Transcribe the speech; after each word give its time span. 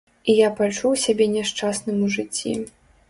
І 0.31 0.35
я 0.37 0.47
пачуў 0.59 0.95
сябе 1.03 1.27
няшчасным 1.35 2.01
у 2.09 2.11
жыцці. 2.17 2.57